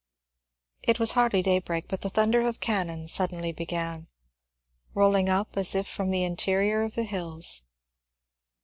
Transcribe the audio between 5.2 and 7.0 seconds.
up as if from the interior of